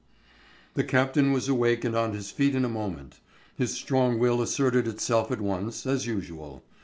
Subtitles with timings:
[0.73, 3.19] The captain was awake and on his feet in a moment.
[3.55, 6.63] His strong will asserted itself at once, as usual.